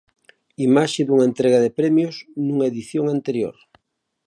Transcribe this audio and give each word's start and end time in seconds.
Imaxe 0.67 1.01
dunha 1.03 1.27
entrega 1.31 1.59
de 1.65 1.75
premios 1.79 2.15
nunha 2.45 2.67
edición 2.71 3.05
anterior. 3.15 3.55